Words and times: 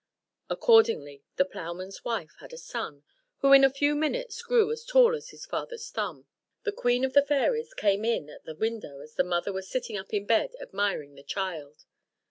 Accordingly, 0.49 1.21
the 1.35 1.45
ploughman's 1.45 2.03
wife 2.03 2.33
had 2.39 2.53
a 2.53 2.57
son, 2.57 3.03
who 3.41 3.53
in 3.53 3.63
a 3.63 3.69
few 3.69 3.93
minutes 3.93 4.41
grew 4.41 4.71
as 4.71 4.83
tall 4.83 5.13
as 5.13 5.29
his 5.29 5.45
father's 5.45 5.87
thumb. 5.91 6.25
The 6.63 6.71
queen 6.71 7.05
of 7.05 7.13
the 7.13 7.21
fairies 7.21 7.75
came 7.75 8.03
in 8.03 8.27
at 8.27 8.43
the 8.45 8.55
window 8.55 9.01
as 9.01 9.13
the 9.13 9.23
mother 9.23 9.53
was 9.53 9.69
sitting 9.69 9.97
up 9.97 10.11
in 10.11 10.25
bed 10.25 10.55
admiring 10.59 11.13
the 11.13 11.21
child. 11.21 11.85